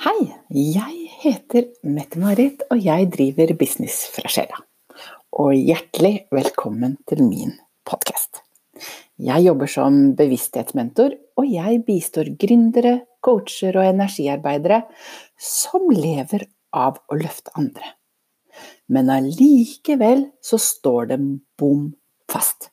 [0.00, 4.56] Hei, jeg heter Mette-Marit, og jeg driver Business fra sjela.
[5.36, 7.50] Og hjertelig velkommen til min
[7.84, 8.40] podkast.
[9.20, 14.78] Jeg jobber som bevissthetsmentor, og jeg bistår gründere, coacher og energiarbeidere
[15.36, 17.90] som lever av å løfte andre.
[18.88, 21.18] Men allikevel så står de
[21.60, 21.90] bom
[22.32, 22.70] fast.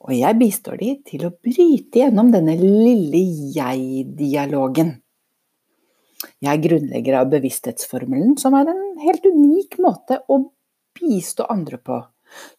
[0.00, 3.20] Og jeg bistår de til å bryte gjennom denne lille
[3.52, 4.94] jeg-dialogen
[6.42, 10.40] jeg er grunnlegger av bevissthetsformelen, som er en helt unik måte å
[10.98, 12.00] bistå andre på,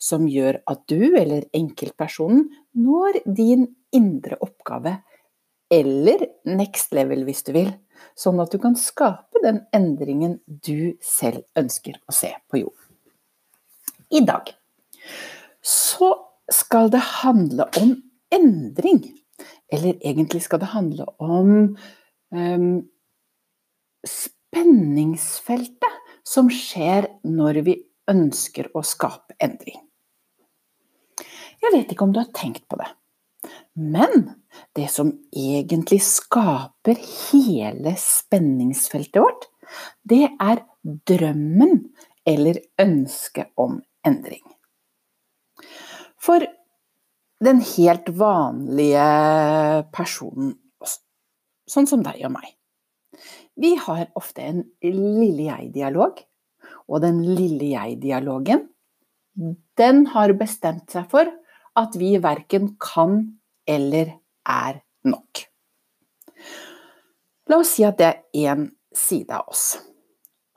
[0.01, 2.47] som gjør at du eller enkeltpersonen
[2.79, 4.99] når din indre oppgave,
[5.69, 7.73] eller next level hvis du vil,
[8.17, 12.85] sånn at du kan skape den endringen du selv ønsker å se på jorden.
[14.09, 14.49] I dag
[15.61, 16.13] så
[16.49, 17.93] skal det handle om
[18.33, 19.03] endring.
[19.69, 21.51] Eller egentlig skal det handle om
[22.33, 22.89] um,
[24.07, 27.75] spenningsfeltet som skjer når vi
[28.09, 29.79] ønsker å skape endring.
[31.59, 32.87] Jeg vet ikke om du har tenkt på det,
[33.75, 34.29] men
[34.77, 39.47] det som egentlig skaper hele spenningsfeltet vårt,
[40.03, 41.83] det er drømmen
[42.27, 44.43] eller ønsket om endring.
[46.19, 46.43] For
[47.43, 49.05] den helt vanlige
[49.95, 50.55] personen,
[51.69, 52.51] sånn som deg og meg,
[53.59, 56.21] vi har ofte en lille jeg-dialog,
[56.89, 58.67] og den lille jeg-dialogen,
[59.79, 61.29] den har bestemt seg for
[61.79, 63.21] at vi verken kan
[63.69, 64.15] eller
[64.49, 65.45] er nok.
[67.49, 69.79] La oss si at det er én side av oss.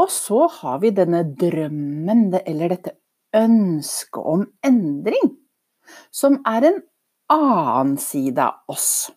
[0.00, 2.96] Og så har vi denne drømmen, eller dette
[3.36, 5.36] ønsket om endring,
[6.10, 6.80] som er en
[7.32, 9.10] annen side av oss.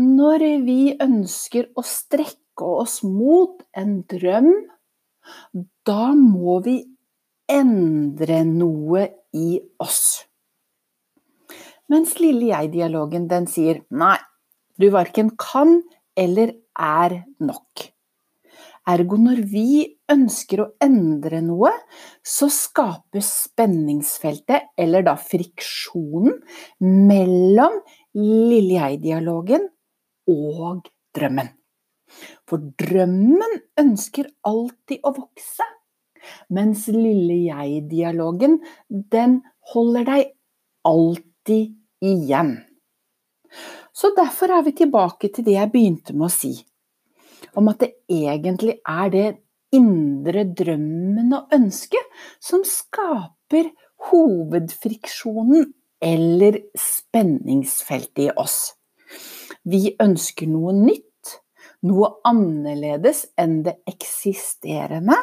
[0.00, 4.48] Når vi ønsker å strekke oss mot en drøm,
[5.84, 6.78] da må vi
[7.52, 9.02] endre noe
[9.36, 10.22] i oss.
[11.92, 14.16] Mens lille jeg-dialogen den sier nei,
[14.80, 15.82] du verken kan
[16.16, 17.82] eller er nok.
[18.88, 21.74] Ergo når vi ønsker å endre noe,
[22.24, 26.40] så skapes spenningsfeltet, eller da friksjonen,
[26.80, 27.76] mellom
[28.16, 29.68] lille jeg-dialogen
[30.28, 31.50] og drømmen.
[32.48, 35.66] For drømmen ønsker alltid å vokse,
[36.52, 39.40] mens lille jeg-dialogen, den
[39.72, 40.32] holder deg
[40.88, 42.56] alltid igjen.
[43.92, 46.52] Så derfor er vi tilbake til det jeg begynte med å si,
[47.58, 49.28] om at det egentlig er det
[49.74, 53.70] indre drømmen og ønsket som skaper
[54.10, 55.68] hovedfriksjonen
[56.00, 58.79] eller spenningsfeltet i oss.
[59.68, 61.34] Vi ønsker noe nytt,
[61.84, 65.16] noe annerledes enn det eksisterende.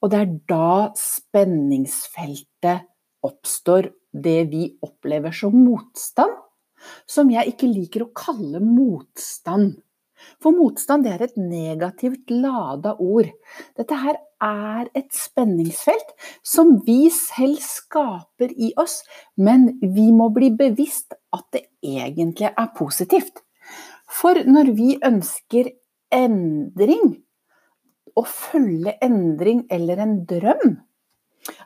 [0.00, 2.86] Og det er da spenningsfeltet
[3.26, 6.32] oppstår, det vi opplever som motstand,
[7.06, 9.76] som jeg ikke liker å kalle motstand.
[10.40, 13.28] For motstand er et negativt lada ord.
[13.76, 19.00] Dette her er et spenningsfelt som vi selv skaper i oss,
[19.36, 23.44] men vi må bli bevisst at det egentlig er positivt.
[24.10, 25.70] For når vi ønsker
[26.14, 27.20] endring,
[28.18, 30.80] å følge endring eller en drøm,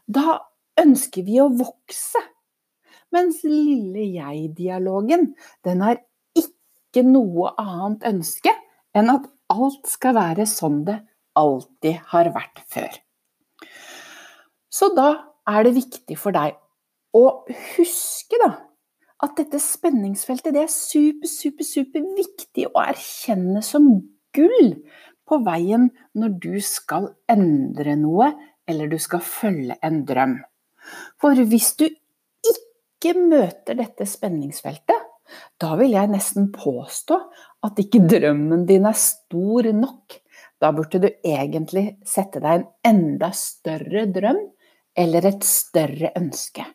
[0.05, 0.39] da
[0.81, 2.21] ønsker vi å vokse.
[3.15, 5.33] Mens lille jeg-dialogen,
[5.65, 6.03] den har
[6.37, 8.53] ikke noe annet ønske
[8.95, 10.99] enn at alt skal være sånn det
[11.39, 12.93] alltid har vært før.
[14.71, 15.09] Så da
[15.49, 16.57] er det viktig for deg
[17.15, 18.51] å huske da,
[19.25, 23.89] at dette spenningsfeltet det er super, super, super viktig å erkjenne som
[24.37, 24.75] gull
[25.25, 28.33] på veien når du skal endre noe,
[28.69, 30.39] eller du skal følge en drøm.
[31.21, 35.01] For hvis du ikke møter dette spenningsfeltet,
[35.61, 37.17] da vil jeg nesten påstå
[37.65, 40.19] at ikke drømmen din er stor nok.
[40.61, 44.41] Da burde du egentlig sette deg en enda større drøm
[45.01, 46.67] eller et større ønske.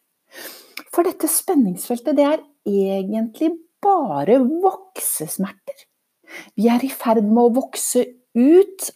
[0.93, 3.51] For dette spenningsfeltet, det er egentlig
[3.83, 5.85] bare voksesmerter.
[6.57, 8.05] Vi er i ferd med å vokse
[8.37, 8.89] ut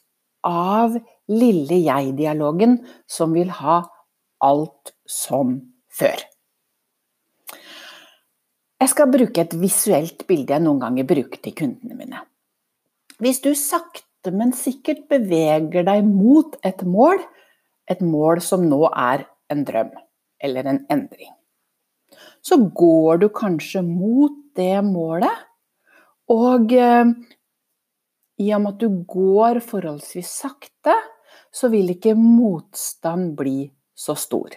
[0.46, 0.98] av
[1.32, 2.78] lille jeg-dialogen
[3.10, 3.80] som vil ha
[4.44, 5.56] alt som
[5.94, 6.26] før.
[8.84, 12.26] Jeg skal bruke et visuelt bilde jeg noen ganger bruker til kundene mine.
[13.24, 17.22] Hvis du sakte, men sikkert beveger deg mot et mål,
[17.88, 19.92] et mål som nå er en drøm
[20.44, 21.33] eller en endring
[22.44, 25.46] så går du kanskje mot det målet.
[26.34, 27.14] Og eh,
[28.44, 30.96] i og med at du går forholdsvis sakte,
[31.54, 34.56] så vil ikke motstand bli så stor.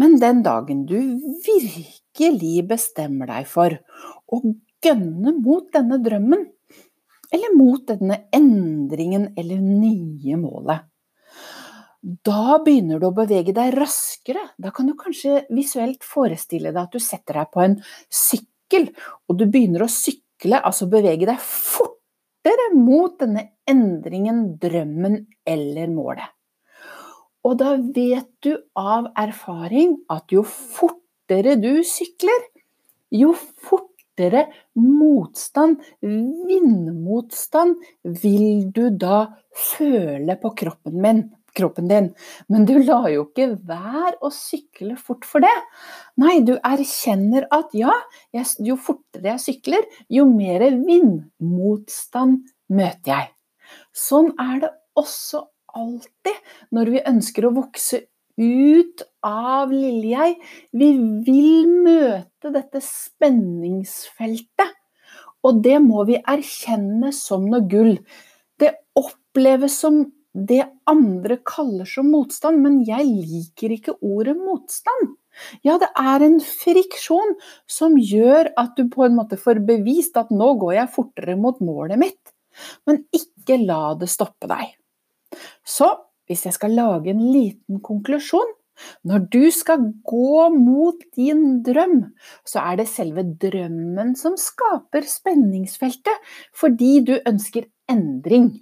[0.00, 0.96] Men den dagen du
[1.44, 3.76] virkelig bestemmer deg for
[4.30, 4.40] å
[4.80, 6.46] gønne mot denne drømmen,
[7.30, 10.86] eller mot denne endringen eller nye målet,
[12.00, 14.42] da begynner du å bevege deg raskere.
[14.56, 17.76] Da kan du kanskje visuelt forestille deg at du setter deg på en
[18.08, 18.88] sykkel,
[19.28, 26.32] og du begynner å sykle, altså bevege deg fortere mot denne endringen, drømmen eller målet.
[27.44, 32.48] Og da vet du av erfaring at jo fortere du sykler,
[33.12, 34.46] jo fortere
[34.76, 39.22] motstand, vindmotstand, vil du da
[39.56, 41.22] føle på kroppen, min,
[41.56, 42.10] kroppen din.
[42.52, 45.56] Men du lar jo ikke være å sykle fort for det.
[46.20, 47.94] Nei, du erkjenner at ja,
[48.62, 53.32] jo fortere jeg sykler, jo mer vindmotstand møter jeg.
[53.94, 55.44] Sånn er det også
[55.76, 56.36] alltid
[56.74, 58.04] når vi ønsker å vokse
[58.40, 60.36] ut av lille jeg.
[60.72, 60.90] Vi
[61.26, 64.76] vil møte dette spenningsfeltet.
[65.46, 67.94] Og det må vi erkjenne som noe gull.
[68.60, 70.02] Det oppleves som
[70.34, 75.16] det andre kaller som motstand, men jeg liker ikke ordet motstand.
[75.66, 77.36] Ja, det er en friksjon
[77.70, 81.58] som gjør at du på en måte får bevist at nå går jeg fortere mot
[81.64, 82.34] målet mitt.
[82.86, 84.74] Men ikke la det stoppe deg.
[85.66, 85.90] Så
[86.30, 88.56] hvis jeg skal lage en liten konklusjon
[89.04, 91.98] når du skal gå mot din drøm,
[92.48, 96.16] så er det selve drømmen som skaper spenningsfeltet,
[96.56, 98.54] fordi du ønsker endring.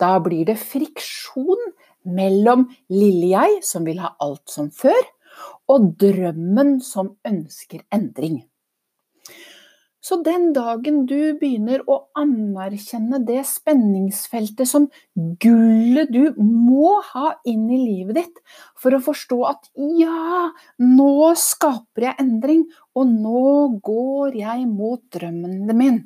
[0.00, 1.70] Da blir det friksjon
[2.06, 5.00] mellom lille jeg, som vil ha alt som før,
[5.72, 8.44] og drømmen som ønsker endring.
[10.06, 14.84] Så den dagen du begynner å anerkjenne det spenningsfeltet som
[15.42, 18.38] gullet du må ha inn i livet ditt
[18.78, 19.66] for å forstå at
[19.98, 22.62] ja, nå skaper jeg endring,
[22.94, 23.50] og nå
[23.88, 25.98] går jeg mot drømmen min,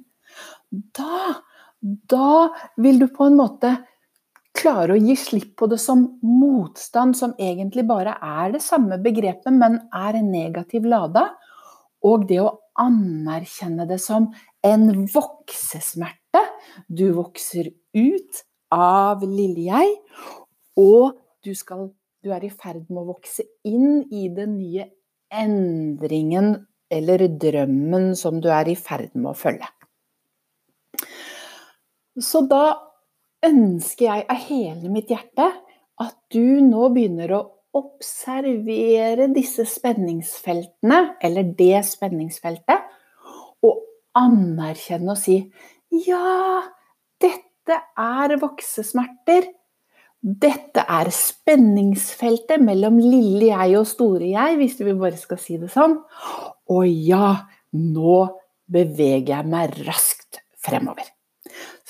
[0.97, 1.45] da,
[1.81, 3.75] da vil du på en måte
[4.57, 9.53] klare å gi slipp på det som motstand, som egentlig bare er det samme begrepet,
[9.55, 11.29] men er negativ lada,
[12.05, 14.31] og det å anerkjenne det som
[14.67, 16.45] en voksesmerte.
[16.89, 18.45] Du vokser ut
[18.75, 19.97] av lille jeg,
[20.81, 21.91] og du, skal,
[22.25, 24.89] du er i ferd med å vokse inn i den nye
[25.31, 26.55] endringen
[26.91, 29.69] eller drømmen som du er i ferd med å følge.
[32.21, 32.65] Så da
[33.47, 35.49] ønsker jeg av hele mitt hjerte
[36.01, 37.41] at du nå begynner å
[37.77, 42.89] observere disse spenningsfeltene, eller det spenningsfeltet,
[43.63, 43.85] og
[44.19, 45.39] anerkjenne og si
[45.91, 46.63] ja,
[47.21, 49.49] dette er voksesmerter.
[50.21, 55.71] Dette er spenningsfeltet mellom lille jeg og store jeg, hvis vi bare skal si det
[55.73, 55.97] sånn.
[56.71, 57.33] Og ja,
[57.75, 58.19] nå
[58.71, 61.09] beveger jeg meg raskt fremover.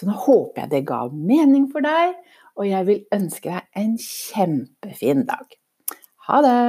[0.01, 2.15] Så nå håper jeg det ga mening for deg,
[2.57, 5.59] og jeg vil ønske deg en kjempefin dag.
[6.25, 6.61] Ha det!